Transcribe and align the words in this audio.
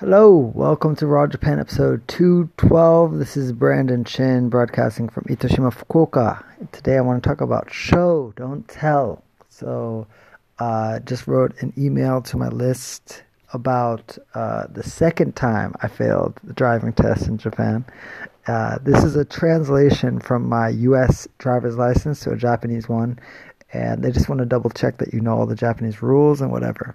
Hello, 0.00 0.36
welcome 0.54 0.94
to 0.94 1.08
Raw 1.08 1.26
Japan 1.26 1.58
episode 1.58 2.06
212. 2.06 3.18
This 3.18 3.36
is 3.36 3.50
Brandon 3.50 4.04
Shin 4.04 4.48
broadcasting 4.48 5.08
from 5.08 5.24
Itoshima, 5.24 5.74
Fukuoka. 5.74 6.44
Today 6.70 6.98
I 6.98 7.00
want 7.00 7.20
to 7.20 7.28
talk 7.28 7.40
about 7.40 7.72
show, 7.72 8.32
don't 8.36 8.68
tell. 8.68 9.24
So, 9.48 10.06
uh, 10.60 11.00
just 11.00 11.26
wrote 11.26 11.60
an 11.62 11.72
email 11.76 12.22
to 12.22 12.36
my 12.36 12.46
list 12.46 13.24
about 13.52 14.16
uh, 14.34 14.68
the 14.70 14.84
second 14.84 15.34
time 15.34 15.74
I 15.82 15.88
failed 15.88 16.38
the 16.44 16.52
driving 16.52 16.92
test 16.92 17.26
in 17.26 17.36
Japan. 17.36 17.84
Uh, 18.46 18.78
this 18.80 19.02
is 19.02 19.16
a 19.16 19.24
translation 19.24 20.20
from 20.20 20.48
my 20.48 20.68
US 20.68 21.26
driver's 21.38 21.76
license 21.76 22.20
to 22.20 22.30
a 22.30 22.36
Japanese 22.36 22.88
one, 22.88 23.18
and 23.72 24.04
they 24.04 24.12
just 24.12 24.28
want 24.28 24.38
to 24.38 24.46
double 24.46 24.70
check 24.70 24.98
that 24.98 25.12
you 25.12 25.20
know 25.20 25.36
all 25.36 25.46
the 25.46 25.56
Japanese 25.56 26.02
rules 26.02 26.40
and 26.40 26.52
whatever. 26.52 26.94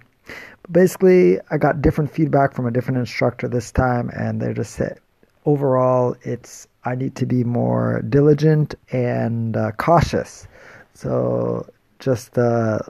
Basically, 0.70 1.38
I 1.50 1.58
got 1.58 1.82
different 1.82 2.10
feedback 2.10 2.54
from 2.54 2.66
a 2.66 2.70
different 2.70 2.98
instructor 2.98 3.48
this 3.48 3.70
time, 3.70 4.10
and 4.14 4.40
they 4.40 4.52
just 4.52 4.72
said 4.72 4.98
overall, 5.44 6.16
it's 6.22 6.66
I 6.84 6.94
need 6.94 7.14
to 7.16 7.26
be 7.26 7.44
more 7.44 8.02
diligent 8.02 8.74
and 8.90 9.56
uh, 9.56 9.72
cautious. 9.72 10.46
So 10.94 11.68
just 11.98 12.36
uh, 12.38 12.80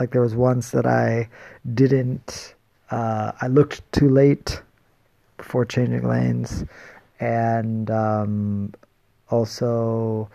like 0.00 0.10
there 0.10 0.22
was 0.22 0.34
once 0.34 0.70
that 0.70 0.86
I 0.86 1.28
didn't, 1.74 2.54
uh, 2.90 3.32
I 3.40 3.46
looked 3.48 3.90
too 3.92 4.08
late 4.08 4.62
before 5.36 5.64
changing 5.64 6.08
lanes, 6.08 6.64
and 7.20 7.90
um, 7.90 8.74
also 9.30 10.28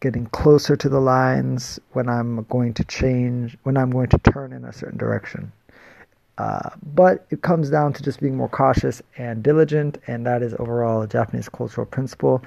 getting 0.00 0.26
closer 0.26 0.76
to 0.76 0.88
the 0.88 1.00
lines 1.00 1.80
when 1.92 2.08
I'm 2.08 2.44
going 2.44 2.74
to 2.74 2.84
change, 2.84 3.56
when 3.62 3.76
I'm 3.76 3.90
going 3.90 4.08
to 4.08 4.18
turn 4.18 4.52
in 4.52 4.64
a 4.64 4.72
certain 4.72 4.98
direction. 4.98 5.52
Uh, 6.38 6.70
but 6.94 7.26
it 7.30 7.42
comes 7.42 7.70
down 7.70 7.92
to 7.94 8.02
just 8.02 8.20
being 8.20 8.36
more 8.36 8.48
cautious 8.48 9.02
and 9.16 9.42
diligent, 9.42 9.98
and 10.06 10.26
that 10.26 10.42
is 10.42 10.54
overall 10.58 11.02
a 11.02 11.08
Japanese 11.08 11.48
cultural 11.48 11.86
principle. 11.86 12.42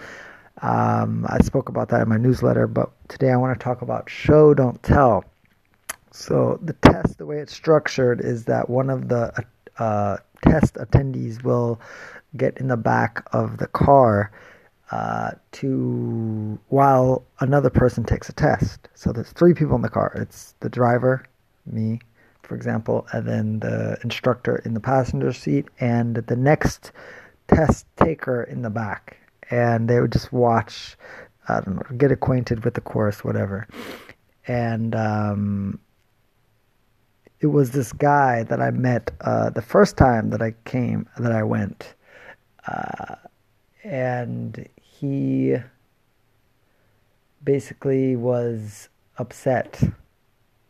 Um, 0.61 1.25
I 1.29 1.39
spoke 1.39 1.69
about 1.69 1.89
that 1.89 2.01
in 2.01 2.09
my 2.09 2.17
newsletter, 2.17 2.67
but 2.67 2.91
today 3.07 3.31
I 3.31 3.37
want 3.37 3.57
to 3.57 3.63
talk 3.63 3.81
about 3.81 4.09
show, 4.09 4.53
don't 4.53 4.81
tell. 4.83 5.23
So, 6.11 6.59
the 6.61 6.73
test, 6.73 7.17
the 7.17 7.25
way 7.25 7.37
it's 7.37 7.53
structured, 7.53 8.19
is 8.19 8.45
that 8.45 8.69
one 8.69 8.89
of 8.89 9.09
the 9.09 9.31
uh, 9.77 10.17
test 10.43 10.75
attendees 10.75 11.43
will 11.43 11.79
get 12.35 12.57
in 12.57 12.67
the 12.67 12.77
back 12.77 13.23
of 13.31 13.57
the 13.57 13.67
car 13.67 14.31
uh, 14.91 15.31
to 15.53 16.59
while 16.69 17.23
another 17.39 17.69
person 17.69 18.03
takes 18.03 18.27
a 18.27 18.33
test. 18.33 18.89
So, 18.95 19.11
there's 19.11 19.31
three 19.31 19.53
people 19.53 19.75
in 19.75 19.81
the 19.81 19.89
car 19.89 20.11
it's 20.15 20.55
the 20.59 20.69
driver, 20.69 21.25
me, 21.65 22.01
for 22.49 22.55
example, 22.55 23.07
and 23.13 23.27
then 23.27 23.59
the 23.59 23.95
instructor 24.03 24.55
in 24.65 24.73
the 24.73 24.79
passenger 24.79 25.31
seat, 25.31 25.67
and 25.79 26.15
the 26.15 26.35
next 26.35 26.91
test 27.47 27.85
taker 27.95 28.41
in 28.41 28.63
the 28.63 28.71
back. 28.71 29.17
And 29.51 29.87
they 29.87 30.01
would 30.01 30.11
just 30.11 30.33
watch, 30.33 30.97
I 31.47 31.61
don't 31.61 31.75
know, 31.75 31.97
get 31.97 32.11
acquainted 32.11 32.65
with 32.65 32.73
the 32.73 32.81
course, 32.81 33.23
whatever. 33.23 33.67
And 34.47 34.95
um, 34.95 35.79
it 37.39 37.47
was 37.47 37.69
this 37.69 37.93
guy 37.93 38.41
that 38.43 38.59
I 38.59 38.71
met 38.71 39.11
uh, 39.21 39.51
the 39.51 39.61
first 39.61 39.95
time 39.95 40.31
that 40.31 40.41
I 40.41 40.55
came, 40.65 41.07
that 41.19 41.31
I 41.31 41.43
went. 41.43 41.93
Uh, 42.67 43.15
and 43.83 44.67
he 44.81 45.55
basically 47.43 48.15
was 48.15 48.89
upset 49.19 49.83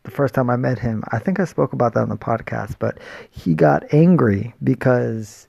the 0.02 0.10
first 0.10 0.34
time 0.34 0.50
I 0.50 0.56
met 0.56 0.78
him. 0.78 1.02
I 1.12 1.18
think 1.18 1.40
I 1.40 1.44
spoke 1.44 1.72
about 1.72 1.94
that 1.94 2.00
on 2.02 2.08
the 2.08 2.16
podcast, 2.16 2.76
but 2.78 2.98
he 3.30 3.54
got 3.54 3.92
angry 3.92 4.54
because 4.62 5.48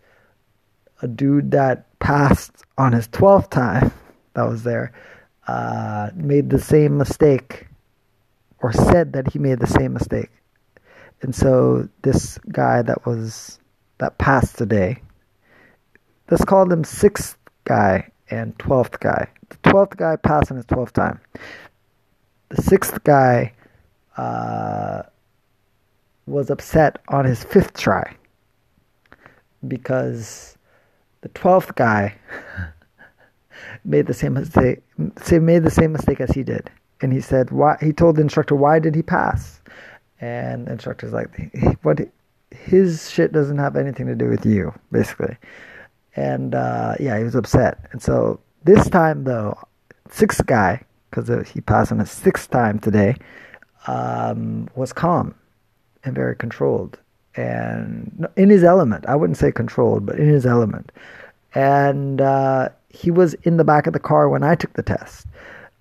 a 1.01 1.07
dude 1.07 1.51
that 1.51 1.87
passed 1.99 2.51
on 2.77 2.93
his 2.93 3.07
12th 3.09 3.49
time 3.49 3.91
that 4.33 4.43
was 4.43 4.63
there 4.63 4.91
uh, 5.47 6.09
made 6.15 6.49
the 6.49 6.59
same 6.59 6.97
mistake 6.97 7.67
or 8.59 8.71
said 8.71 9.13
that 9.13 9.31
he 9.31 9.39
made 9.39 9.59
the 9.59 9.67
same 9.67 9.93
mistake. 9.93 10.29
And 11.21 11.35
so 11.35 11.87
this 12.01 12.37
guy 12.51 12.81
that 12.81 13.05
was 13.05 13.59
that 13.99 14.17
passed 14.17 14.57
today, 14.57 15.01
let's 16.29 16.45
call 16.45 16.71
him 16.71 16.83
sixth 16.83 17.37
guy 17.65 18.09
and 18.29 18.57
twelfth 18.57 18.99
guy. 18.99 19.27
The 19.49 19.57
twelfth 19.69 19.97
guy 19.97 20.15
passed 20.15 20.51
on 20.51 20.57
his 20.57 20.65
twelfth 20.65 20.93
time. 20.93 21.19
The 22.49 22.61
sixth 22.61 23.03
guy 23.03 23.53
uh, 24.17 25.03
was 26.25 26.49
upset 26.49 26.99
on 27.07 27.25
his 27.25 27.43
fifth 27.43 27.73
try 27.73 28.15
because 29.67 30.57
the 31.21 31.29
twelfth 31.29 31.75
guy 31.75 32.15
made 33.85 34.07
the 34.07 34.13
same 34.13 34.33
mistake. 34.33 34.79
Made 34.97 35.63
the 35.63 35.71
same 35.71 35.91
mistake 35.91 36.19
as 36.21 36.31
he 36.31 36.43
did, 36.43 36.69
and 37.01 37.13
he 37.13 37.21
said, 37.21 37.51
"Why?" 37.51 37.77
He 37.81 37.93
told 37.93 38.15
the 38.15 38.21
instructor, 38.21 38.55
"Why 38.55 38.79
did 38.79 38.95
he 38.95 39.03
pass?" 39.03 39.61
And 40.19 40.67
the 40.67 40.73
instructor's 40.73 41.13
like, 41.13 41.29
"What? 41.83 41.99
His 42.51 43.09
shit 43.09 43.31
doesn't 43.31 43.57
have 43.57 43.75
anything 43.75 44.07
to 44.07 44.15
do 44.15 44.27
with 44.27 44.45
you, 44.45 44.73
basically." 44.91 45.37
And 46.15 46.53
uh, 46.55 46.95
yeah, 46.99 47.17
he 47.17 47.23
was 47.23 47.35
upset. 47.35 47.87
And 47.91 48.01
so 48.01 48.39
this 48.63 48.89
time, 48.89 49.23
though, 49.23 49.57
sixth 50.09 50.45
guy, 50.45 50.83
because 51.09 51.49
he 51.49 51.61
passed 51.61 51.91
on 51.91 51.99
his 51.99 52.11
sixth 52.11 52.49
time 52.49 52.79
today, 52.79 53.15
um, 53.87 54.67
was 54.75 54.93
calm 54.93 55.35
and 56.03 56.15
very 56.15 56.35
controlled 56.35 56.97
and 57.35 58.27
in 58.35 58.49
his 58.49 58.63
element. 58.63 59.05
I 59.07 59.15
wouldn't 59.15 59.37
say 59.37 59.51
controlled, 59.51 60.05
but 60.05 60.19
in 60.19 60.27
his 60.27 60.45
element. 60.45 60.91
And 61.53 62.21
uh, 62.21 62.69
he 62.89 63.11
was 63.11 63.33
in 63.43 63.57
the 63.57 63.63
back 63.63 63.87
of 63.87 63.93
the 63.93 63.99
car 63.99 64.29
when 64.29 64.43
I 64.43 64.55
took 64.55 64.73
the 64.73 64.83
test. 64.83 65.27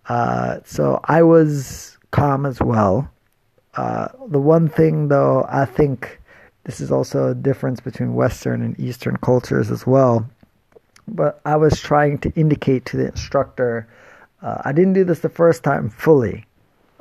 Uh, 0.08 0.58
so 0.64 1.00
I 1.04 1.22
was 1.22 1.98
calm 2.10 2.46
as 2.46 2.60
well. 2.60 3.10
Uh, 3.76 4.08
the 4.28 4.40
one 4.40 4.68
thing, 4.68 5.08
though, 5.08 5.46
I 5.48 5.64
think 5.64 6.20
this 6.64 6.80
is 6.80 6.90
also 6.90 7.28
a 7.28 7.34
difference 7.34 7.80
between 7.80 8.14
Western 8.14 8.62
and 8.62 8.78
Eastern 8.78 9.16
cultures 9.18 9.70
as 9.70 9.86
well. 9.86 10.28
But 11.06 11.40
I 11.44 11.56
was 11.56 11.80
trying 11.80 12.18
to 12.18 12.32
indicate 12.34 12.84
to 12.86 12.96
the 12.96 13.06
instructor, 13.06 13.88
uh, 14.42 14.62
I 14.64 14.72
didn't 14.72 14.94
do 14.94 15.04
this 15.04 15.20
the 15.20 15.28
first 15.28 15.62
time 15.64 15.90
fully. 15.90 16.44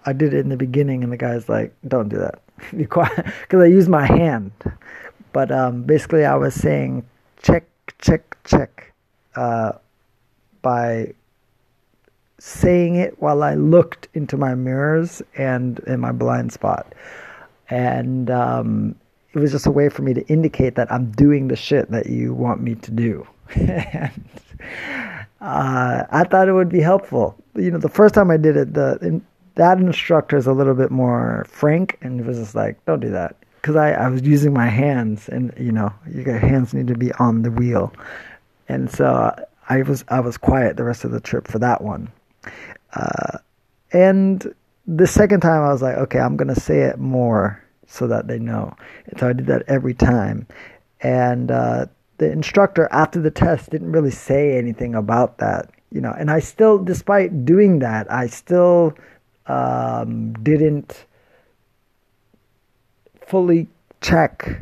I 0.05 0.13
did 0.13 0.33
it 0.33 0.39
in 0.39 0.49
the 0.49 0.57
beginning, 0.57 1.03
and 1.03 1.11
the 1.11 1.17
guy's 1.17 1.49
like, 1.49 1.73
"Don't 1.87 2.09
do 2.09 2.17
that, 2.17 2.41
be 2.77 2.85
quiet," 2.85 3.25
because 3.41 3.61
I 3.61 3.67
used 3.67 3.89
my 3.89 4.05
hand. 4.05 4.51
But 5.31 5.51
um, 5.51 5.83
basically, 5.83 6.25
I 6.25 6.35
was 6.35 6.53
saying, 6.53 7.05
"Check, 7.41 7.65
check, 7.99 8.37
check," 8.43 8.93
uh, 9.35 9.73
by 10.61 11.13
saying 12.39 12.95
it 12.95 13.21
while 13.21 13.43
I 13.43 13.55
looked 13.55 14.07
into 14.13 14.37
my 14.37 14.55
mirrors 14.55 15.21
and 15.37 15.79
in 15.79 15.99
my 15.99 16.11
blind 16.11 16.53
spot, 16.53 16.93
and 17.69 18.29
um, 18.31 18.95
it 19.33 19.39
was 19.39 19.51
just 19.51 19.67
a 19.67 19.71
way 19.71 19.89
for 19.89 20.01
me 20.01 20.13
to 20.13 20.25
indicate 20.27 20.75
that 20.75 20.91
I'm 20.91 21.11
doing 21.11 21.47
the 21.49 21.55
shit 21.55 21.91
that 21.91 22.07
you 22.07 22.33
want 22.33 22.61
me 22.61 22.75
to 22.75 22.91
do. 22.91 23.27
and, 23.55 24.29
uh, 25.41 26.03
I 26.09 26.23
thought 26.23 26.47
it 26.47 26.53
would 26.53 26.69
be 26.69 26.81
helpful. 26.81 27.35
You 27.55 27.71
know, 27.71 27.77
the 27.77 27.89
first 27.89 28.13
time 28.15 28.31
I 28.31 28.37
did 28.37 28.57
it, 28.57 28.73
the 28.73 29.21
that 29.59 29.77
instructor 29.77 30.37
is 30.37 30.47
a 30.47 30.53
little 30.53 30.73
bit 30.73 30.89
more 30.89 31.45
frank 31.49 31.97
and 32.01 32.25
was 32.25 32.37
just 32.37 32.55
like, 32.55 32.83
don't 32.85 33.01
do 33.01 33.09
that. 33.09 33.35
Because 33.55 33.75
I, 33.75 33.91
I 33.91 34.07
was 34.07 34.21
using 34.21 34.53
my 34.53 34.67
hands, 34.67 35.27
and 35.27 35.53
you 35.57 35.73
know, 35.73 35.91
your 36.09 36.39
hands 36.39 36.73
need 36.73 36.87
to 36.87 36.95
be 36.95 37.11
on 37.13 37.41
the 37.41 37.51
wheel, 37.51 37.91
and 38.69 38.89
so 38.89 39.35
I 39.67 39.81
was 39.81 40.05
I 40.07 40.21
was 40.21 40.37
quiet 40.37 40.77
the 40.77 40.85
rest 40.85 41.03
of 41.03 41.11
the 41.11 41.19
trip 41.19 41.45
for 41.45 41.59
that 41.59 41.81
one. 41.81 42.09
Uh, 42.93 43.39
and 43.91 44.55
the 44.87 45.05
second 45.05 45.41
time, 45.41 45.61
I 45.61 45.73
was 45.73 45.81
like, 45.81 45.97
okay, 45.97 46.19
I'm 46.19 46.37
gonna 46.37 46.55
say 46.55 46.83
it 46.83 46.99
more 46.99 47.61
so 47.85 48.07
that 48.07 48.27
they 48.29 48.39
know. 48.39 48.73
And 49.07 49.19
so 49.19 49.27
I 49.27 49.33
did 49.33 49.47
that 49.47 49.63
every 49.67 49.93
time, 49.93 50.47
and 51.01 51.51
uh, 51.51 51.87
the 52.17 52.31
instructor 52.31 52.87
after 52.91 53.19
the 53.19 53.31
test 53.31 53.71
didn't 53.71 53.91
really 53.91 54.11
say 54.11 54.57
anything 54.57 54.95
about 54.95 55.39
that, 55.39 55.69
you 55.91 55.99
know. 55.99 56.15
And 56.17 56.31
I 56.31 56.39
still, 56.39 56.77
despite 56.77 57.43
doing 57.43 57.79
that, 57.79 58.09
I 58.09 58.27
still 58.27 58.95
um, 59.49 60.31
didn't 60.33 61.05
fully 63.27 63.67
check 63.99 64.61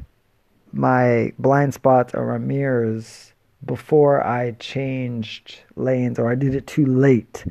my 0.72 1.32
blind 1.38 1.74
spots 1.74 2.14
or 2.14 2.28
my 2.28 2.38
mirrors 2.38 3.34
before 3.66 4.26
I 4.26 4.52
changed 4.52 5.60
lanes 5.76 6.18
or 6.18 6.32
I 6.32 6.36
did 6.36 6.56
it 6.56 6.68
too 6.68 6.86
late. 6.86 7.46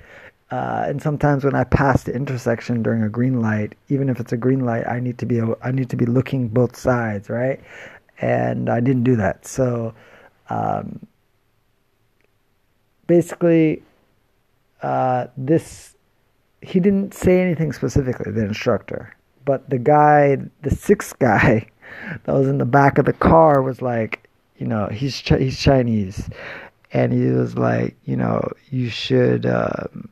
Uh, 0.50 0.84
and 0.86 1.02
sometimes 1.02 1.44
when 1.44 1.54
I 1.54 1.64
pass 1.64 2.04
the 2.04 2.14
intersection 2.14 2.82
during 2.82 3.02
a 3.02 3.08
green 3.08 3.42
light, 3.42 3.74
even 3.88 4.08
if 4.08 4.20
it's 4.20 4.32
a 4.32 4.36
green 4.36 4.64
light, 4.64 4.86
I 4.86 5.00
need 5.00 5.18
to 5.18 5.26
be 5.26 5.40
I 5.62 5.72
need 5.72 5.90
to 5.90 5.96
be 5.96 6.06
looking 6.06 6.48
both 6.48 6.76
sides, 6.76 7.28
right? 7.28 7.60
And 8.20 8.70
I 8.70 8.80
didn't 8.80 9.02
do 9.02 9.16
that. 9.16 9.46
So 9.46 9.92
um, 10.48 11.04
basically, 13.08 13.82
uh, 14.82 15.26
this 15.36 15.95
he 16.62 16.80
didn't 16.80 17.14
say 17.14 17.40
anything 17.40 17.72
specifically, 17.72 18.32
the 18.32 18.44
instructor. 18.44 19.14
But 19.44 19.68
the 19.70 19.78
guy, 19.78 20.38
the 20.62 20.74
sixth 20.74 21.18
guy 21.18 21.66
that 22.24 22.32
was 22.32 22.48
in 22.48 22.58
the 22.58 22.64
back 22.64 22.98
of 22.98 23.04
the 23.04 23.12
car 23.12 23.62
was 23.62 23.82
like, 23.82 24.28
you 24.58 24.66
know, 24.66 24.88
he's 24.88 25.20
Ch- 25.20 25.38
he's 25.38 25.60
Chinese, 25.60 26.28
and 26.92 27.12
he 27.12 27.26
was 27.26 27.56
like, 27.56 27.96
you 28.04 28.16
know, 28.16 28.48
you 28.70 28.88
should 28.88 29.44
um, 29.44 30.08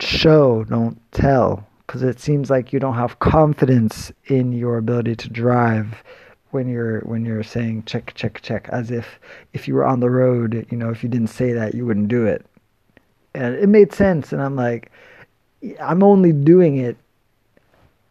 show, 0.00 0.64
don't 0.64 1.00
tell, 1.12 1.66
because 1.86 2.02
it 2.02 2.20
seems 2.20 2.50
like 2.50 2.72
you 2.72 2.78
don't 2.78 2.94
have 2.94 3.18
confidence 3.18 4.12
in 4.26 4.52
your 4.52 4.76
ability 4.76 5.16
to 5.16 5.28
drive 5.30 6.04
when 6.50 6.68
you're 6.68 7.00
when 7.00 7.24
you're 7.24 7.42
saying 7.42 7.82
check 7.84 8.12
check 8.14 8.40
check 8.42 8.68
as 8.70 8.90
if 8.90 9.20
if 9.52 9.68
you 9.68 9.74
were 9.74 9.84
on 9.84 10.00
the 10.00 10.10
road 10.10 10.66
you 10.70 10.78
know 10.78 10.90
if 10.90 11.02
you 11.02 11.08
didn't 11.08 11.28
say 11.28 11.52
that 11.52 11.74
you 11.74 11.84
wouldn't 11.84 12.08
do 12.08 12.26
it 12.26 12.44
and 13.34 13.54
it 13.54 13.68
made 13.68 13.92
sense 13.92 14.32
and 14.32 14.40
i'm 14.40 14.56
like 14.56 14.90
i'm 15.80 16.02
only 16.02 16.32
doing 16.32 16.76
it 16.76 16.96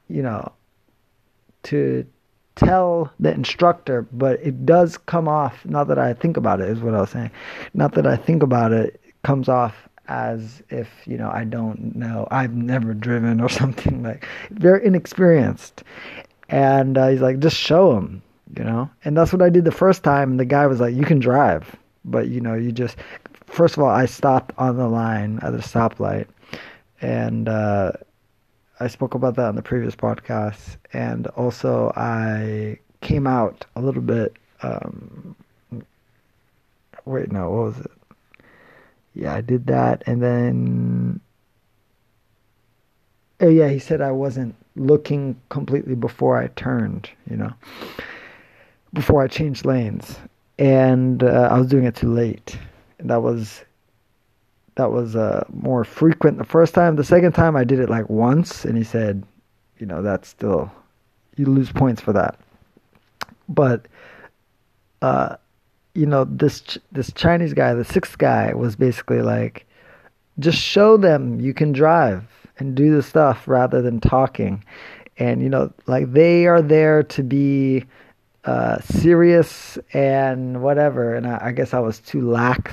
you 0.09 0.21
know 0.21 0.51
to 1.63 2.05
tell 2.55 3.11
the 3.19 3.31
instructor 3.31 4.01
but 4.11 4.39
it 4.41 4.65
does 4.65 4.97
come 4.97 5.27
off 5.27 5.65
not 5.65 5.87
that 5.87 5.99
i 5.99 6.13
think 6.13 6.37
about 6.37 6.59
it 6.59 6.69
is 6.69 6.79
what 6.79 6.93
i 6.93 7.01
was 7.01 7.09
saying. 7.09 7.31
Not 7.73 7.93
that 7.93 8.07
i 8.07 8.15
think 8.15 8.41
about 8.41 8.71
it, 8.71 8.99
it 9.03 9.13
comes 9.23 9.47
off 9.47 9.87
as 10.07 10.63
if 10.69 10.89
you 11.05 11.17
know 11.17 11.29
i 11.29 11.43
don't 11.43 11.95
know 11.95 12.27
i've 12.31 12.53
never 12.53 12.93
driven 12.93 13.41
or 13.41 13.49
something 13.61 14.03
like 14.03 14.25
very 14.51 14.85
inexperienced. 14.85 15.83
And 16.49 16.97
uh, 16.97 17.09
he's 17.09 17.21
like 17.21 17.39
just 17.39 17.57
show 17.57 17.97
him 17.97 18.21
you 18.57 18.63
know? 18.63 18.89
And 19.03 19.17
that's 19.17 19.33
what 19.33 19.41
i 19.41 19.49
did 19.49 19.65
the 19.65 19.71
first 19.71 20.03
time 20.03 20.31
and 20.31 20.39
the 20.39 20.45
guy 20.45 20.65
was 20.67 20.79
like 20.79 20.95
you 20.95 21.03
can 21.03 21.19
drive 21.19 21.75
but 22.05 22.29
you 22.29 22.41
know 22.41 22.53
you 22.53 22.71
just 22.71 22.97
first 23.45 23.77
of 23.77 23.83
all 23.83 23.89
i 23.89 24.05
stopped 24.05 24.53
on 24.57 24.77
the 24.77 24.87
line 24.87 25.39
at 25.41 25.51
the 25.51 25.59
stoplight 25.59 26.27
and 27.01 27.47
uh, 27.47 27.91
i 28.79 28.87
spoke 28.87 29.13
about 29.13 29.35
that 29.35 29.47
on 29.47 29.55
the 29.55 29.61
previous 29.61 29.95
podcast. 29.95 30.77
And 30.93 31.27
also 31.27 31.91
i 31.95 32.79
came 33.01 33.27
out 33.27 33.65
a 33.75 33.81
little 33.81 34.01
bit 34.01 34.35
um, 34.63 35.35
wait 37.05 37.31
no 37.31 37.49
what 37.49 37.65
was 37.65 37.79
it? 37.79 37.91
Yeah 39.13 39.33
i 39.33 39.41
did 39.41 39.67
that. 39.67 40.03
And 40.05 40.21
then 40.21 41.19
oh 43.39 43.49
yeah 43.49 43.69
he 43.69 43.79
said 43.79 44.01
i 44.01 44.11
wasn't 44.11 44.55
looking 44.75 45.39
completely 45.49 45.95
before 45.95 46.37
i 46.37 46.47
turned 46.49 47.09
you 47.29 47.35
know 47.35 47.51
before 48.93 49.21
I 49.21 49.27
changed 49.27 49.65
lanes, 49.65 50.17
and 50.57 51.23
uh, 51.23 51.49
I 51.51 51.59
was 51.59 51.67
doing 51.67 51.85
it 51.85 51.95
too 51.95 52.11
late. 52.11 52.57
And 52.99 53.09
that 53.09 53.21
was 53.21 53.63
that 54.77 54.91
was 54.91 55.15
uh, 55.15 55.43
more 55.51 55.83
frequent 55.83 56.37
the 56.37 56.45
first 56.45 56.75
time. 56.75 56.95
The 56.95 57.03
second 57.03 57.33
time 57.33 57.55
I 57.55 57.63
did 57.63 57.79
it 57.79 57.89
like 57.89 58.09
once, 58.09 58.63
and 58.63 58.77
he 58.77 58.83
said, 58.83 59.23
you 59.79 59.87
know, 59.87 60.03
that's 60.03 60.29
still 60.29 60.71
you 61.35 61.45
lose 61.45 61.71
points 61.71 61.99
for 61.99 62.13
that. 62.13 62.39
But 63.49 63.87
uh, 65.01 65.37
you 65.95 66.05
know, 66.05 66.25
this 66.25 66.77
this 66.91 67.11
Chinese 67.13 67.53
guy, 67.53 67.73
the 67.73 67.83
sixth 67.83 68.19
guy, 68.19 68.53
was 68.53 68.75
basically 68.75 69.23
like, 69.23 69.65
just 70.37 70.59
show 70.59 70.95
them 70.95 71.39
you 71.39 71.55
can 71.55 71.71
drive 71.71 72.23
and 72.59 72.75
do 72.75 72.95
the 72.95 73.01
stuff 73.01 73.47
rather 73.47 73.81
than 73.81 73.99
talking. 73.99 74.63
And 75.17 75.41
you 75.41 75.49
know, 75.49 75.73
like 75.87 76.13
they 76.13 76.45
are 76.45 76.61
there 76.61 77.01
to 77.01 77.23
be 77.23 77.85
uh, 78.45 78.79
serious 78.81 79.79
and 79.91 80.61
whatever. 80.61 81.15
And 81.15 81.25
I, 81.25 81.47
I 81.47 81.51
guess 81.51 81.73
I 81.73 81.79
was 81.79 81.99
too 81.99 82.29
lax. 82.29 82.71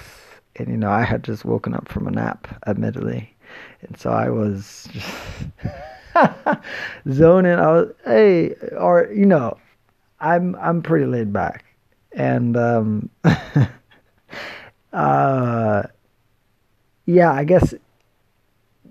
And, 0.57 0.69
you 0.69 0.77
know, 0.77 0.91
I 0.91 1.03
had 1.03 1.25
just 1.25 1.45
woken 1.45 1.75
up 1.75 1.89
from 1.89 2.07
a 2.07 2.11
nap, 2.11 2.47
admittedly. 2.67 3.35
And 3.83 3.99
so 3.99 4.11
I 4.11 4.31
was 4.31 4.89
just 4.93 5.09
zoning. 7.13 7.53
I 7.53 7.67
was, 7.73 7.93
hey, 8.05 8.55
or, 8.77 9.09
you 9.13 9.27
know, 9.27 9.59
I'm, 10.21 10.55
I'm 10.57 10.83
pretty 10.83 11.07
laid 11.07 11.33
back. 11.33 11.65
And, 12.13 12.57
um, 12.57 13.11
uh, 14.93 15.83
yeah, 17.07 17.33
I 17.33 17.45
guess, 17.45 17.75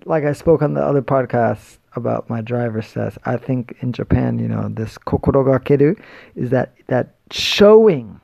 like 0.04 0.24
I 0.24 0.32
spoke 0.32 0.62
on 0.62 0.74
the 0.74 0.82
other 0.82 1.02
podcast, 1.02 1.78
about 1.96 2.28
my 2.28 2.40
driver's 2.40 2.92
test. 2.92 3.18
I 3.24 3.36
think 3.36 3.76
in 3.80 3.92
Japan, 3.92 4.38
you 4.38 4.48
know, 4.48 4.68
this 4.68 4.98
kokorogakeru 4.98 5.98
is 6.34 6.50
that 6.50 6.74
that 6.88 7.14
showing 7.30 8.20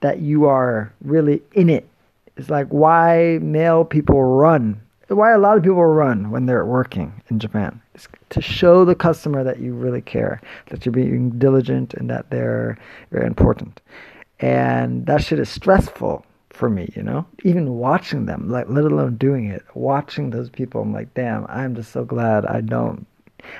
that 0.00 0.20
you 0.20 0.46
are 0.46 0.92
really 1.02 1.42
in 1.52 1.68
it. 1.68 1.86
It's 2.36 2.50
like 2.50 2.68
why 2.68 3.38
male 3.42 3.84
people 3.84 4.22
run. 4.22 4.80
Why 5.08 5.32
a 5.32 5.38
lot 5.38 5.56
of 5.56 5.64
people 5.64 5.84
run 5.84 6.30
when 6.30 6.46
they're 6.46 6.64
working 6.64 7.20
in 7.30 7.40
Japan. 7.40 7.82
It's 7.94 8.06
to 8.30 8.40
show 8.40 8.84
the 8.84 8.94
customer 8.94 9.42
that 9.42 9.58
you 9.58 9.74
really 9.74 10.02
care, 10.02 10.40
that 10.66 10.86
you're 10.86 10.92
being 10.92 11.30
diligent 11.30 11.94
and 11.94 12.08
that 12.10 12.30
they're 12.30 12.78
very 13.10 13.26
important. 13.26 13.80
And 14.38 15.06
that 15.06 15.22
shit 15.24 15.40
is 15.40 15.48
stressful 15.48 16.24
for 16.50 16.70
me, 16.70 16.92
you 16.94 17.02
know? 17.02 17.26
Even 17.42 17.74
watching 17.74 18.26
them, 18.26 18.48
like 18.48 18.66
let 18.68 18.84
alone 18.84 19.16
doing 19.16 19.46
it, 19.46 19.64
watching 19.74 20.30
those 20.30 20.48
people, 20.48 20.82
I'm 20.82 20.92
like, 20.92 21.12
damn, 21.14 21.44
I'm 21.48 21.74
just 21.74 21.90
so 21.90 22.04
glad 22.04 22.46
I 22.46 22.60
don't 22.60 23.06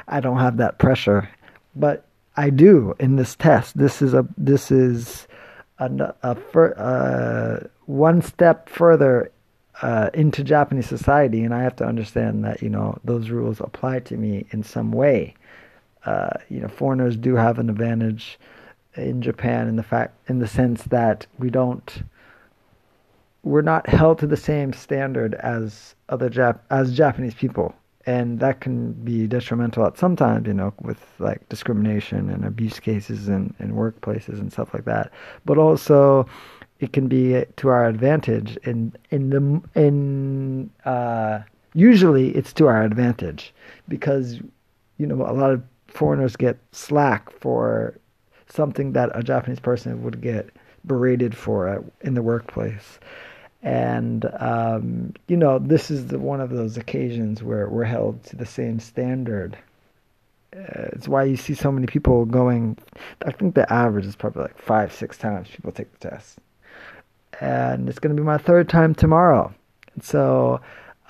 I 0.09 0.21
don't 0.21 0.39
have 0.39 0.59
that 0.59 0.79
pressure, 0.79 1.29
but 1.75 2.07
I 2.37 2.51
do 2.51 2.95
in 2.99 3.17
this 3.17 3.35
test. 3.35 3.77
This 3.77 4.03
is 4.03 4.15
a 4.15 4.27
this 4.37 4.71
is 4.71 5.27
a, 5.79 6.15
a, 6.23 6.37
a 6.55 6.61
uh, 6.79 7.61
one 7.91 8.23
step 8.23 8.69
further 8.69 9.33
uh, 9.83 10.11
into 10.15 10.45
Japanese 10.45 10.87
society, 10.87 11.43
and 11.43 11.53
I 11.53 11.63
have 11.63 11.77
to 11.77 11.85
understand 11.85 12.45
that 12.45 12.63
you 12.63 12.69
know 12.69 12.99
those 13.05 13.31
rules 13.31 13.61
apply 13.61 14.01
to 14.01 14.17
me 14.17 14.47
in 14.51 14.63
some 14.63 14.93
way. 14.93 15.35
Uh, 16.07 16.31
you 16.49 16.61
know, 16.61 16.69
foreigners 16.69 17.17
do 17.17 17.35
have 17.35 17.59
an 17.59 17.69
advantage 17.69 18.39
in 18.95 19.21
Japan 19.23 19.69
in 19.69 19.77
the 19.77 19.83
fact 19.83 20.15
in 20.29 20.39
the 20.39 20.49
sense 20.49 20.85
that 20.85 21.27
we 21.39 21.51
don't 21.51 22.03
we're 23.43 23.63
not 23.63 23.89
held 23.89 24.19
to 24.19 24.27
the 24.27 24.37
same 24.37 24.73
standard 24.73 25.35
as 25.35 25.95
other 26.09 26.29
Jap 26.29 26.59
as 26.71 26.95
Japanese 26.97 27.35
people 27.35 27.75
and 28.07 28.41
that 28.41 28.61
can 28.61 28.93
be 28.93 29.27
detrimental 29.27 29.85
at 29.87 29.99
some 29.99 30.17
times, 30.17 30.47
you 30.47 30.55
know, 30.55 30.73
with 30.81 31.05
like 31.19 31.47
discrimination 31.49 32.31
and 32.31 32.45
abuse 32.45 32.81
cases 32.81 33.29
and, 33.29 33.55
in 33.59 33.73
workplaces 33.73 34.41
and 34.41 34.51
stuff 34.51 34.73
like 34.73 34.87
that. 34.87 35.13
But 35.45 35.59
also, 35.59 36.27
it 36.81 36.93
can 36.93 37.09
be 37.09 37.45
to 37.57 37.69
our 37.69 37.87
advantage. 37.87 38.57
In 38.65 38.93
in 39.11 39.31
the 39.31 39.81
in 39.81 40.71
uh, 40.85 41.41
usually 41.75 42.31
it's 42.31 42.53
to 42.55 42.67
our 42.67 42.83
advantage 42.83 43.55
because 43.89 44.41
you 44.99 45.07
know 45.07 45.17
a 45.17 45.33
lot 45.33 45.53
of 45.53 45.63
foreigners 45.89 46.37
get 46.37 46.59
slack 46.73 47.31
for 47.31 47.95
something 48.49 48.93
that 48.93 49.11
a 49.15 49.23
Japanese 49.23 49.61
person 49.61 50.03
would 50.03 50.21
get 50.21 50.51
berated 50.85 51.37
for 51.37 51.85
in 52.01 52.15
the 52.15 52.23
workplace 52.23 52.99
and 53.63 54.25
um, 54.39 55.13
you 55.29 55.37
know 55.37 55.59
this 55.59 55.91
is 55.91 56.07
the, 56.07 56.19
one 56.19 56.41
of 56.41 56.51
those 56.51 56.77
occasions 56.77 57.43
where 57.43 57.69
we're 57.69 57.85
held 57.85 58.23
to 58.25 58.37
the 58.37 58.47
same 58.47 58.81
standard 58.81 59.57
uh, 60.57 60.89
it's 60.93 61.07
why 61.07 61.23
you 61.23 61.37
see 61.37 61.55
so 61.55 61.71
many 61.71 61.87
people 61.87 62.25
going 62.25 62.77
i 63.27 63.31
think 63.31 63.55
the 63.55 63.71
average 63.73 64.07
is 64.07 64.17
probably 64.17 64.43
like 64.43 64.59
five 64.59 64.93
six 64.93 65.19
times 65.19 65.49
people 65.49 65.71
take 65.71 65.93
the 65.99 66.11
test 66.11 66.39
and 67.41 67.89
it's 67.89 67.99
going 67.99 68.15
to 68.15 68.21
be 68.21 68.27
my 68.27 68.39
third 68.39 68.69
time 68.69 68.95
tomorrow 68.95 69.53
and 69.95 70.05
so 70.05 70.61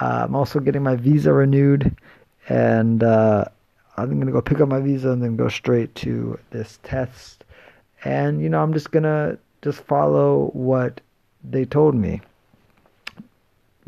uh, 0.01 0.23
i'm 0.25 0.35
also 0.35 0.61
getting 0.61 0.83
my 0.83 0.97
visa 0.97 1.33
renewed 1.33 1.95
and 2.49 3.03
uh, 3.03 3.45
i'm 3.97 4.15
going 4.15 4.27
to 4.27 4.33
go 4.33 4.41
pick 4.41 4.61
up 4.61 4.69
my 4.69 4.81
visa 4.81 5.11
and 5.11 5.23
then 5.23 5.37
go 5.37 5.49
straight 5.49 5.95
to 5.95 6.39
this 6.51 6.79
test 6.83 7.45
and 8.05 8.43
you 8.43 8.49
know 8.49 8.63
i'm 8.63 8.73
just 8.73 8.91
going 8.91 9.03
to 9.03 9.39
just 9.63 9.81
follow 9.83 10.51
what 10.53 11.01
they 11.45 11.65
told 11.65 11.95
me 11.95 12.21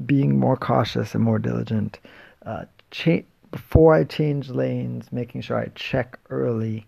being 0.07 0.39
more 0.39 0.57
cautious 0.57 1.15
and 1.15 1.23
more 1.23 1.39
diligent. 1.39 1.99
Uh, 2.45 2.65
cha- 2.91 3.23
before 3.51 3.95
I 3.95 4.05
change 4.05 4.49
lanes, 4.49 5.13
making 5.13 5.43
sure 5.43 5.59
I 5.59 5.67
check 5.75 6.19
early 6.31 6.87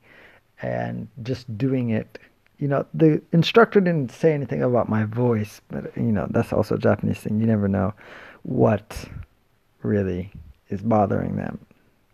and 0.62 1.08
just 1.23 1.56
doing 1.58 1.90
it. 1.90 2.18
You 2.64 2.71
know, 2.71 2.87
the 2.94 3.21
instructor 3.33 3.78
didn't 3.78 4.11
say 4.11 4.33
anything 4.33 4.62
about 4.62 4.88
my 4.88 5.04
voice, 5.04 5.61
but 5.68 5.94
you 5.99 6.12
know, 6.12 6.26
that's 6.30 6.50
also 6.50 6.76
a 6.76 6.78
Japanese 6.78 7.18
thing. 7.18 7.38
You 7.38 7.47
never 7.47 7.68
know 7.68 7.92
what 8.42 9.06
really 9.83 10.33
is 10.71 10.80
bothering 10.80 11.37
them 11.37 11.59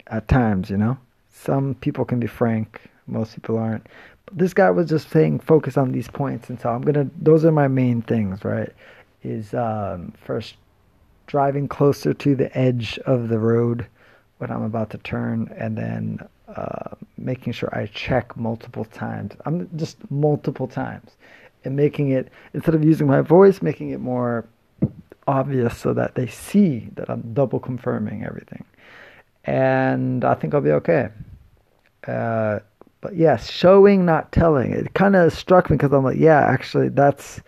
at 0.09 0.27
times, 0.27 0.69
you 0.69 0.77
know. 0.77 0.99
Some 1.33 1.77
people 1.77 2.05
can 2.05 2.19
be 2.19 2.27
frank, 2.27 2.81
most 3.07 3.37
people 3.37 3.59
aren't. 3.59 3.87
But 4.27 4.39
this 4.39 4.53
guy 4.53 4.73
was 4.73 4.89
just 4.89 5.09
saying 5.11 5.39
focus 5.39 5.77
on 5.77 5.93
these 5.93 6.09
points 6.09 6.51
and 6.51 6.61
so 6.61 6.71
I'm 6.71 6.83
gonna 6.83 7.09
those 7.23 7.45
are 7.45 7.53
my 7.53 7.69
main 7.69 8.03
things, 8.03 8.45
right? 8.45 8.73
Is 9.23 9.55
um, 9.55 10.13
first 10.21 10.57
driving 11.29 11.69
closer 11.69 12.13
to 12.13 12.35
the 12.35 12.51
edge 12.59 12.99
of 13.07 13.29
the 13.29 13.39
road 13.39 13.87
when 14.39 14.51
I'm 14.51 14.65
about 14.65 14.91
to 14.91 14.99
turn, 14.99 15.55
and 15.57 15.79
then 15.79 16.19
uh, 16.57 16.95
making 17.17 17.53
sure 17.53 17.69
I 17.73 17.87
check 17.87 18.37
multiple 18.37 18.85
times. 18.85 19.33
I'm 19.47 19.69
just 19.77 19.99
multiple 20.11 20.67
times, 20.67 21.17
and 21.65 21.77
making 21.77 22.11
it 22.11 22.29
instead 22.55 22.75
of 22.75 22.85
using 22.85 23.07
my 23.07 23.21
voice, 23.21 23.63
making 23.63 23.91
it 23.91 24.01
more 24.01 24.47
obvious 25.27 25.77
so 25.77 25.93
that 25.95 26.15
they 26.15 26.27
see 26.27 26.89
that 26.97 27.09
I'm 27.09 27.33
double 27.35 27.61
confirming 27.61 28.25
everything. 28.25 28.65
And 29.45 30.25
I 30.25 30.35
think 30.35 30.55
I'll 30.55 30.61
be 30.61 30.73
okay. 30.73 31.09
Uh, 32.07 32.61
but 33.01 33.17
yes, 33.17 33.51
showing, 33.51 34.05
not 34.05 34.33
telling. 34.33 34.73
It 34.73 34.95
kind 34.95 35.17
of 35.17 35.33
struck 35.33 35.71
me 35.71 35.77
because 35.77 35.93
I'm 35.93 36.05
like, 36.05 36.19
yeah, 36.19 36.41
actually, 36.41 36.89
that's 36.89 37.41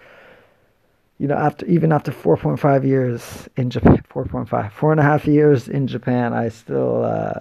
you 1.23 1.29
know, 1.29 1.37
after 1.37 1.65
even 1.67 1.93
after 1.93 2.11
4.5 2.11 2.85
years 2.85 3.49
in 3.57 3.71
Japan, 3.71 4.03
4.5, 4.13 4.73
four 4.73 4.91
and 4.91 4.99
a 4.99 5.05
half 5.05 5.25
years 5.25 5.69
in 5.69 5.87
Japan, 5.87 6.33
I 6.33 6.49
still, 6.49 7.05
uh, 7.05 7.39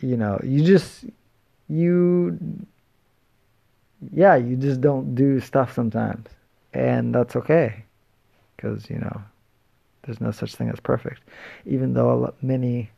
you 0.00 0.16
know, 0.16 0.40
you 0.42 0.64
just, 0.64 1.04
you, 1.68 2.38
yeah, 4.12 4.36
you 4.36 4.56
just 4.56 4.80
don't 4.80 5.14
do 5.14 5.40
stuff 5.40 5.74
sometimes. 5.74 6.26
And 6.72 7.14
that's 7.14 7.36
okay. 7.36 7.84
Because, 8.56 8.88
you 8.90 8.98
know, 8.98 9.22
there's 10.02 10.20
no 10.20 10.30
such 10.30 10.54
thing 10.54 10.68
as 10.68 10.80
perfect. 10.80 11.22
Even 11.66 11.94
though 11.94 12.34
many, 12.42 12.90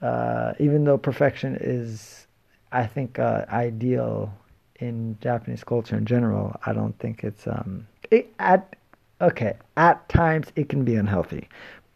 uh, 0.00 0.52
even 0.58 0.84
though 0.84 0.98
perfection 0.98 1.56
is, 1.60 2.26
I 2.72 2.86
think, 2.86 3.18
uh, 3.18 3.44
ideal 3.50 4.32
in 4.76 5.16
Japanese 5.20 5.64
culture 5.64 5.96
in 5.96 6.04
general, 6.06 6.56
I 6.66 6.72
don't 6.72 6.98
think 6.98 7.24
it's, 7.24 7.46
um, 7.46 7.86
it, 8.10 8.32
at, 8.38 8.76
okay, 9.20 9.54
at 9.76 10.08
times 10.08 10.48
it 10.56 10.68
can 10.68 10.84
be 10.84 10.96
unhealthy, 10.96 11.48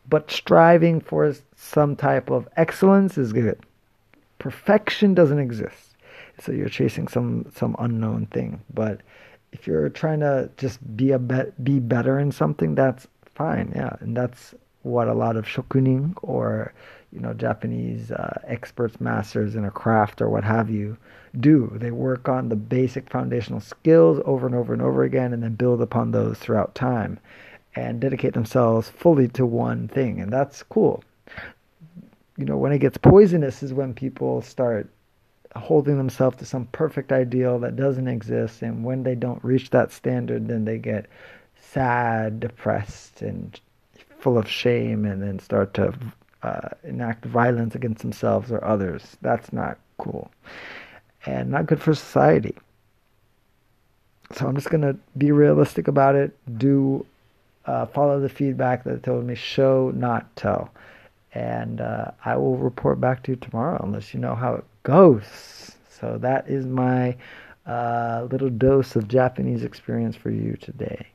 but 0.08 0.30
striving 0.30 1.00
for 1.00 1.35
some 1.56 1.96
type 1.96 2.30
of 2.30 2.49
excellence 2.56 3.18
is 3.18 3.32
good. 3.32 3.58
Perfection 4.47 5.12
doesn't 5.12 5.41
exist, 5.41 5.97
so 6.38 6.53
you're 6.53 6.69
chasing 6.69 7.09
some 7.09 7.47
some 7.53 7.75
unknown 7.81 8.26
thing. 8.26 8.61
But 8.73 9.00
if 9.50 9.67
you're 9.67 9.88
trying 9.88 10.21
to 10.21 10.49
just 10.57 10.79
be 10.97 11.11
a 11.11 11.19
be, 11.19 11.43
be 11.65 11.81
better 11.81 12.21
in 12.21 12.31
something, 12.31 12.76
that's 12.76 13.09
fine, 13.35 13.73
yeah, 13.75 13.97
and 13.99 14.17
that's 14.17 14.55
what 14.83 15.09
a 15.09 15.15
lot 15.15 15.37
of 15.37 15.47
shokunin 15.47 16.15
or 16.23 16.73
you 17.11 17.19
know 17.19 17.35
Japanese 17.35 18.12
uh, 18.12 18.41
experts, 18.47 19.00
masters 19.00 19.57
in 19.57 19.65
a 19.65 19.71
craft 19.73 20.23
or 20.23 20.31
what 20.31 20.45
have 20.45 20.71
you 20.71 20.97
do. 21.41 21.73
They 21.75 21.91
work 21.91 22.29
on 22.29 22.49
the 22.49 22.55
basic 22.55 23.11
foundational 23.11 23.59
skills 23.59 24.23
over 24.25 24.47
and 24.47 24.55
over 24.55 24.73
and 24.73 24.81
over 24.81 25.03
again, 25.03 25.33
and 25.33 25.43
then 25.43 25.57
build 25.57 25.83
upon 25.83 26.12
those 26.12 26.38
throughout 26.38 26.76
time, 26.76 27.19
and 27.75 27.99
dedicate 27.99 28.35
themselves 28.35 28.88
fully 28.91 29.26
to 29.31 29.45
one 29.45 29.88
thing, 29.88 30.21
and 30.21 30.33
that's 30.33 30.62
cool. 30.62 31.03
You 32.37 32.45
know, 32.45 32.57
when 32.57 32.73
it 32.73 32.78
gets 32.78 32.99
poisonous 32.99 33.62
is 33.62 33.73
when 33.73 33.95
people 33.95 34.43
start 34.43 34.88
holding 35.55 35.97
themselves 35.97 36.37
to 36.37 36.45
some 36.45 36.66
perfect 36.66 37.12
ideal 37.12 37.59
that 37.61 37.76
doesn't 37.76 38.09
exist, 38.09 38.62
and 38.62 38.85
when 38.85 39.02
they 39.02 39.14
don't 39.14 39.43
reach 39.43 39.71
that 39.71 39.90
standard, 39.90 40.49
then 40.49 40.64
they 40.64 40.78
get 40.78 41.07
sad, 41.59 42.40
depressed, 42.40 43.23
and 43.23 43.59
full 44.19 44.37
of 44.37 44.49
shame, 44.49 45.05
and 45.05 45.23
then 45.23 45.38
start 45.38 45.73
to 45.75 45.95
uh, 46.43 46.69
enact 46.85 47.25
violence 47.25 47.75
against 47.75 48.02
themselves 48.02 48.52
or 48.52 48.62
others. 48.64 49.16
That's 49.23 49.52
not 49.52 49.78
cool 49.99 50.31
and 51.25 51.50
not 51.50 51.66
good 51.66 51.83
for 51.83 51.95
society. 51.95 52.57
So 54.33 54.47
I'm 54.47 54.57
just 54.57 54.71
going 54.71 54.83
to 54.83 54.97
be 55.16 55.33
realistic 55.33 55.88
about 55.88 56.14
it, 56.14 56.37
do 56.59 57.07
uh, 57.64 57.87
follow 57.87 58.21
the 58.21 58.28
feedback 58.28 58.85
that 58.85 59.02
told 59.02 59.25
me, 59.25 59.35
show, 59.35 59.93
not 59.95 60.35
tell. 60.37 60.71
And 61.37 61.83
uh, 61.83 62.12
I 62.25 62.35
will 62.38 62.57
report 62.57 62.99
back 62.99 63.23
to 63.25 63.33
you 63.33 63.37
tomorrow 63.37 63.78
unless 63.85 64.14
you 64.14 64.21
know 64.21 64.35
how 64.35 64.55
it 64.55 64.64
goes. 64.85 65.76
So 65.90 66.16
that 66.23 66.49
is 66.49 66.64
my 66.64 67.14
uh, 67.66 68.26
little 68.31 68.49
dose 68.49 68.97
of 68.97 69.07
Japanese 69.07 69.62
experience 69.62 70.16
for 70.16 70.31
you 70.31 70.57
today. 70.57 71.09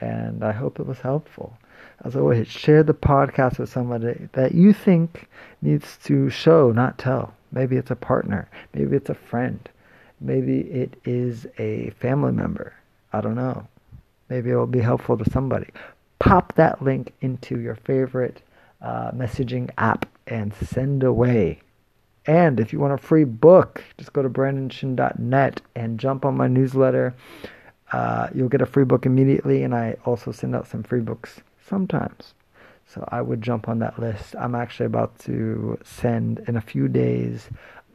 And 0.00 0.42
I 0.42 0.50
hope 0.50 0.80
it 0.80 0.86
was 0.86 0.98
helpful. 0.98 1.56
As 2.04 2.16
always, 2.16 2.48
share 2.48 2.82
the 2.82 2.92
podcast 2.92 3.60
with 3.60 3.70
somebody 3.70 4.28
that 4.32 4.52
you 4.52 4.72
think 4.72 5.28
needs 5.60 5.96
to 6.06 6.28
show, 6.28 6.72
not 6.72 6.98
tell. 6.98 7.32
Maybe 7.52 7.76
it's 7.76 7.92
a 7.92 7.96
partner. 7.96 8.48
Maybe 8.74 8.96
it's 8.96 9.10
a 9.10 9.14
friend. 9.14 9.60
Maybe 10.20 10.62
it 10.62 10.96
is 11.04 11.46
a 11.58 11.90
family 12.00 12.32
member. 12.32 12.74
I 13.12 13.20
don't 13.20 13.36
know. 13.36 13.68
Maybe 14.28 14.50
it 14.50 14.56
will 14.56 14.66
be 14.66 14.80
helpful 14.80 15.16
to 15.18 15.30
somebody. 15.30 15.70
Pop 16.18 16.52
that 16.56 16.82
link 16.82 17.12
into 17.20 17.60
your 17.60 17.76
favorite 17.76 18.42
uh, 18.82 19.12
messaging 19.12 19.70
app 19.78 20.06
and 20.26 20.52
send 20.54 21.02
away. 21.02 21.60
And 22.26 22.60
if 22.60 22.72
you 22.72 22.78
want 22.78 22.92
a 22.92 22.98
free 22.98 23.24
book, 23.24 23.82
just 23.98 24.12
go 24.12 24.22
to 24.22 24.30
brandonshin.net 24.30 25.60
and 25.74 25.98
jump 25.98 26.24
on 26.24 26.36
my 26.36 26.46
newsletter. 26.46 27.14
Uh, 27.90 28.28
you'll 28.34 28.48
get 28.48 28.62
a 28.62 28.66
free 28.66 28.84
book 28.84 29.06
immediately, 29.06 29.64
and 29.64 29.74
I 29.74 29.96
also 30.04 30.32
send 30.32 30.54
out 30.54 30.66
some 30.66 30.82
free 30.82 31.00
books 31.00 31.40
sometimes. 31.68 32.34
So 32.86 33.04
I 33.08 33.22
would 33.22 33.42
jump 33.42 33.68
on 33.68 33.78
that 33.80 33.98
list. 33.98 34.34
I'm 34.38 34.54
actually 34.54 34.86
about 34.86 35.18
to 35.20 35.78
send 35.84 36.44
in 36.46 36.56
a 36.56 36.60
few 36.60 36.88
days 36.88 37.48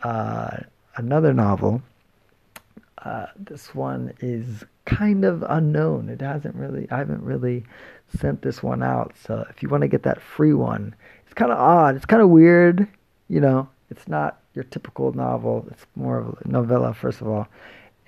uh, 0.03 0.57
another 0.95 1.33
novel. 1.33 1.81
Uh, 3.07 3.25
this 3.37 3.73
one 3.73 4.11
is 4.19 4.65
kind 4.83 5.23
of 5.23 5.41
unknown. 5.47 6.09
It 6.09 6.19
hasn't 6.19 6.55
really, 6.55 6.91
I 6.91 6.97
haven't 6.97 7.23
really 7.23 7.63
sent 8.19 8.41
this 8.41 8.61
one 8.61 8.83
out. 8.83 9.13
So 9.25 9.47
if 9.49 9.63
you 9.63 9.69
want 9.69 9.83
to 9.83 9.87
get 9.87 10.03
that 10.03 10.21
free 10.21 10.53
one, 10.53 10.93
it's 11.23 11.33
kind 11.33 11.49
of 11.49 11.57
odd. 11.57 11.95
It's 11.95 12.05
kind 12.05 12.21
of 12.21 12.27
weird. 12.27 12.85
You 13.29 13.39
know, 13.39 13.69
it's 13.89 14.09
not 14.09 14.41
your 14.55 14.65
typical 14.65 15.13
novel. 15.13 15.65
It's 15.71 15.85
more 15.95 16.17
of 16.17 16.37
a 16.43 16.47
novella, 16.49 16.93
first 16.93 17.21
of 17.21 17.29
all, 17.29 17.47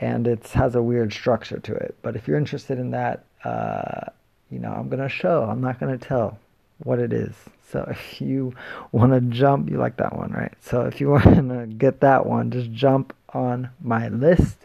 and 0.01 0.27
it 0.27 0.46
has 0.50 0.75
a 0.75 0.84
weird 0.84 1.13
structure 1.13 1.60
to 1.60 1.74
it. 1.75 1.96
But 2.01 2.18
if 2.18 2.27
you're 2.27 2.38
interested 2.38 2.77
in 2.77 2.91
that, 2.91 3.24
uh, 3.46 4.12
you 4.51 4.60
know, 4.60 4.74
I'm 4.74 4.89
gonna 4.89 5.08
show. 5.08 5.44
I'm 5.44 5.62
not 5.62 5.79
gonna 5.79 5.98
tell 5.98 6.38
what 6.79 7.00
it 7.00 7.13
is. 7.13 7.36
So 7.72 7.88
if 7.89 8.20
you 8.20 8.53
want 8.91 9.13
to 9.13 9.22
jump, 9.22 9.70
you 9.70 9.77
like 9.77 9.96
that 9.96 10.18
one, 10.18 10.34
right? 10.34 10.53
So 10.60 10.82
if 10.82 11.00
you 11.00 11.10
want 11.12 11.24
to 11.24 11.68
get 11.77 12.01
that 12.01 12.25
one, 12.25 12.51
just 12.51 12.74
jump 12.74 13.13
on 13.34 13.70
my 13.82 14.10
list 14.10 14.58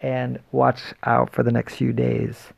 and 0.00 0.38
watch 0.52 0.80
out 1.04 1.32
for 1.32 1.42
the 1.42 1.52
next 1.52 1.76
few 1.76 1.92
days. 1.92 2.48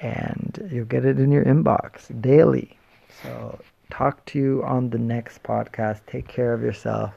And 0.00 0.68
you'll 0.70 0.86
get 0.86 1.04
it 1.04 1.18
in 1.18 1.30
your 1.30 1.44
inbox 1.44 2.20
daily. 2.22 2.78
So 3.22 3.58
talk 3.90 4.24
to 4.26 4.38
you 4.38 4.62
on 4.64 4.90
the 4.90 4.98
next 4.98 5.42
podcast. 5.42 6.00
Take 6.06 6.26
care 6.26 6.54
of 6.54 6.62
yourself 6.62 7.12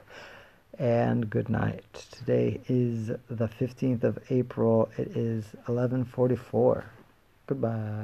and 0.79 1.29
good 1.29 1.49
night. 1.49 1.83
Today 2.11 2.59
is 2.67 3.07
the 3.29 3.47
15th 3.47 4.03
of 4.03 4.19
April. 4.29 4.89
It 4.97 5.15
is 5.15 5.45
11:44. 5.67 6.83
Goodbye. 7.47 8.01